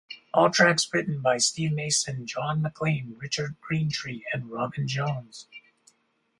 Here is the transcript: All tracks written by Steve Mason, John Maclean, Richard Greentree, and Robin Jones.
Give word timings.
All 0.33 0.49
tracks 0.49 0.91
written 0.91 1.21
by 1.21 1.37
Steve 1.37 1.73
Mason, 1.73 2.25
John 2.25 2.63
Maclean, 2.63 3.13
Richard 3.19 3.55
Greentree, 3.61 4.23
and 4.33 4.49
Robin 4.49 4.87
Jones. 4.87 5.47